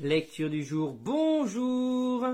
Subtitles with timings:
[0.00, 2.24] Lecture du jour, bonjour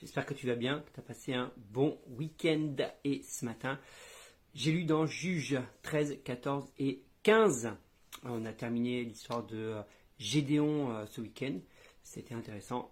[0.00, 2.76] J'espère que tu vas bien, que tu as passé un bon week-end.
[3.02, 3.80] Et ce matin,
[4.54, 7.74] j'ai lu dans Juge 13, 14 et 15.
[8.22, 9.82] On a terminé l'histoire de euh,
[10.20, 11.58] Gédéon euh, ce week-end.
[12.04, 12.88] C'était intéressant.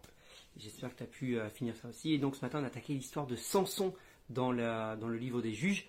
[0.57, 2.13] J'espère que tu as pu euh, finir ça aussi.
[2.13, 3.95] Et donc ce matin, on a attaqué l'histoire de Samson
[4.29, 5.87] dans, dans le livre des Juges.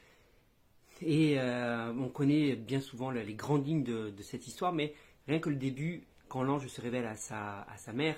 [1.02, 4.94] Et on connaît bien souvent les grandes lignes de cette histoire, mais
[5.28, 8.18] rien que le début, quand l'ange se révèle à sa, à sa mère,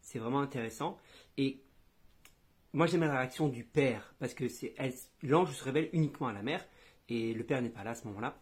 [0.00, 0.98] c'est vraiment intéressant.
[1.36, 1.60] Et
[2.72, 4.74] moi j'aime la réaction du père, parce que c'est
[5.22, 6.64] l'ange se révèle uniquement à la mère,
[7.08, 8.36] et le père n'est pas là à ce moment-là.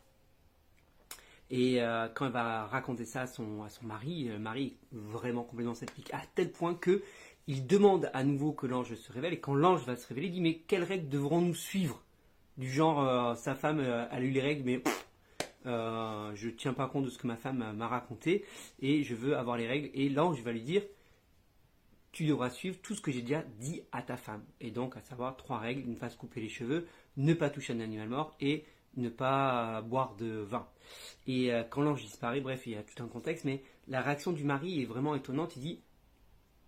[1.50, 5.44] Et euh, quand elle va raconter ça à son, à son mari, le mari vraiment
[5.44, 7.02] complètement sceptique, à tel point que
[7.46, 10.32] il demande à nouveau que l'ange se révèle, et quand l'ange va se révéler, il
[10.32, 12.02] dit mais quelles règles devrons-nous suivre?
[12.58, 14.82] Du genre, euh, sa femme, euh, a eu les règles, mais
[15.68, 18.44] euh, je ne tiens pas compte de ce que ma femme m'a raconté
[18.80, 19.90] et je veux avoir les règles.
[19.94, 20.82] Et l'ange va lui dire
[22.12, 24.42] tu devras suivre tout ce que j'ai déjà dit à ta femme.
[24.60, 27.74] Et donc, à savoir trois règles ne pas se couper les cheveux, ne pas toucher
[27.74, 28.64] un animal mort et
[28.96, 30.66] ne pas boire de vin.
[31.26, 34.32] Et euh, quand l'ange disparaît, bref, il y a tout un contexte, mais la réaction
[34.32, 35.56] du mari est vraiment étonnante.
[35.56, 35.80] Il dit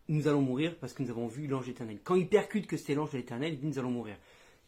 [0.08, 1.98] Nous allons mourir parce que nous avons vu l'ange éternel.
[2.04, 4.16] Quand il percute que c'est l'ange de l'éternel, il dit Nous allons mourir.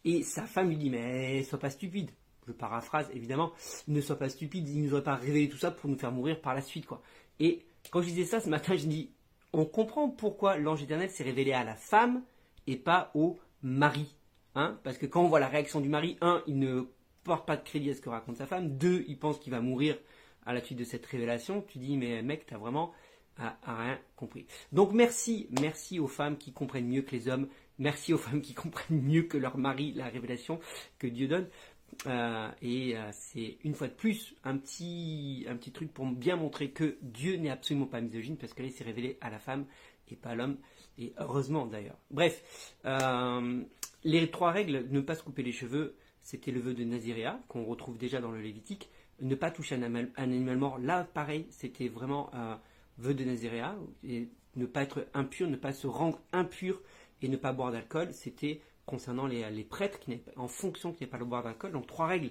[0.04, 2.10] Et sa femme lui dit Mais sois pas stupide
[2.46, 3.52] je paraphrase évidemment,
[3.88, 6.12] ne sois pas stupide, il ne nous aurait pas révélé tout ça pour nous faire
[6.12, 6.86] mourir par la suite.
[6.86, 7.02] quoi.
[7.40, 9.10] Et quand je disais ça ce matin, je dis,
[9.52, 12.22] on comprend pourquoi l'ange éternel s'est révélé à la femme
[12.66, 14.14] et pas au mari.
[14.54, 16.82] Hein Parce que quand on voit la réaction du mari, un, il ne
[17.24, 19.60] porte pas de crédit à ce que raconte sa femme, deux, il pense qu'il va
[19.60, 19.96] mourir
[20.44, 21.62] à la suite de cette révélation.
[21.68, 22.92] Tu dis, mais mec, t'as vraiment
[23.36, 24.46] rien compris.
[24.72, 27.48] Donc merci, merci aux femmes qui comprennent mieux que les hommes,
[27.78, 30.60] merci aux femmes qui comprennent mieux que leur mari la révélation
[30.98, 31.48] que Dieu donne.
[32.06, 36.36] Euh, et euh, c'est une fois de plus un petit, un petit truc pour bien
[36.36, 39.66] montrer que Dieu n'est absolument pas misogyne parce qu'il s'est révélé à la femme
[40.10, 40.56] et pas à l'homme.
[40.98, 41.98] Et heureusement d'ailleurs.
[42.10, 43.62] Bref, euh,
[44.04, 47.64] les trois règles, ne pas se couper les cheveux, c'était le vœu de Naziréa qu'on
[47.64, 48.90] retrouve déjà dans le Lévitique.
[49.20, 49.82] Ne pas toucher un
[50.16, 52.30] animal, mort, là pareil, c'était vraiment
[52.98, 53.76] vœu de Naziréa.
[54.02, 56.80] Ne pas être impur, ne pas se rendre impur
[57.22, 61.18] et ne pas boire d'alcool, c'était concernant les, prêtres qui en fonction qui n'est pas
[61.18, 61.72] le boire d'alcool.
[61.72, 62.30] Donc trois règles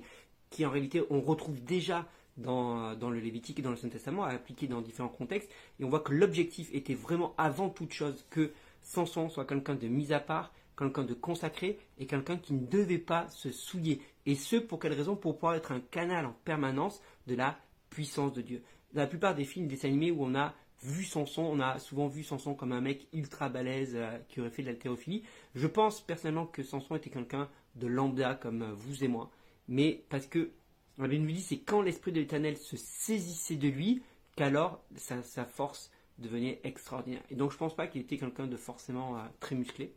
[0.50, 2.08] qui en réalité on retrouve déjà
[2.38, 5.50] dans, le Lévitique et dans le Saint Testament, appliquées dans différents contextes.
[5.80, 9.88] Et on voit que l'objectif était vraiment avant toute chose que Samson soit quelqu'un de
[9.88, 14.02] mis à part, quelqu'un de consacré et quelqu'un qui ne devait pas se souiller.
[14.26, 15.16] Et ce, pour quelle raison?
[15.16, 17.58] Pour pouvoir être un canal en permanence de la
[17.90, 18.64] puissance de Dieu.
[18.94, 22.08] Dans la plupart des films, des animés où on a vu Samson, on a souvent
[22.08, 25.24] vu Samson comme un mec ultra balèze euh, qui aurait fait de l'haltérophilie.
[25.56, 29.32] Je pense personnellement que Samson était quelqu'un de lambda comme euh, vous et moi.
[29.68, 30.52] Mais parce que
[30.98, 34.02] la Bible nous dit c'est quand l'esprit de l'éternel se saisissait de lui
[34.36, 37.24] qu'alors sa, force devenait extraordinaire.
[37.30, 39.94] Et donc je ne pense pas qu'il était quelqu'un de forcément euh, très musclé.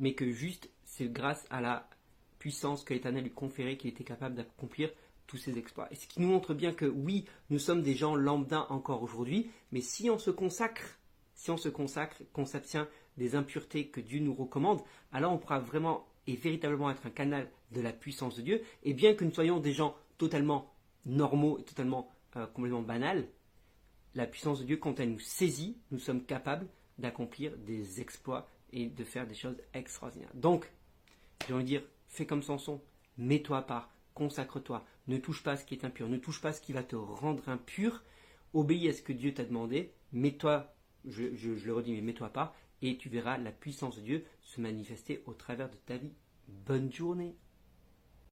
[0.00, 1.88] Mais que juste c'est grâce à la
[2.38, 4.90] puissance que l'éternel lui conférait qu'il était capable d'accomplir
[5.26, 5.88] tous ces exploits.
[5.90, 9.50] Et ce qui nous montre bien que oui, nous sommes des gens lambda encore aujourd'hui,
[9.72, 10.98] mais si on se consacre,
[11.34, 12.86] si on se consacre, qu'on s'abstient
[13.16, 14.80] des impuretés que Dieu nous recommande,
[15.12, 18.62] alors on pourra vraiment et véritablement être un canal de la puissance de Dieu.
[18.82, 20.72] Et bien que nous soyons des gens totalement
[21.04, 23.28] normaux et totalement euh, complètement banals,
[24.14, 26.66] la puissance de Dieu, quand elle nous saisit, nous sommes capables
[26.98, 30.30] d'accomplir des exploits et de faire des choses extraordinaires.
[30.34, 30.70] Donc,
[31.46, 32.80] j'ai envie de dire, fais comme Samson,
[33.18, 36.60] mets-toi à part, consacre-toi, ne touche pas ce qui est impur, ne touche pas ce
[36.60, 38.02] qui va te rendre impur,
[38.52, 42.96] obéis à ce que Dieu t'a demandé, mets-toi, je, le redis, mais mets-toi pas, et
[42.96, 46.14] tu verras la puissance de Dieu se manifester au travers de ta vie.
[46.48, 47.36] Bonne journée